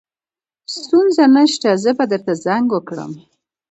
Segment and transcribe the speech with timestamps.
[0.75, 3.11] ستونزه نشته زه به درته زنګ وکړم